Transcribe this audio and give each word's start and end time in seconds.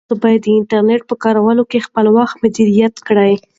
تاسو 0.09 0.21
باید 0.23 0.41
د 0.43 0.47
انټرنیټ 0.59 1.01
په 1.07 1.15
کارولو 1.23 1.63
کې 1.71 1.85
خپل 1.87 2.05
وخت 2.17 2.35
مدیریت 2.43 2.95
کړئ. 3.07 3.33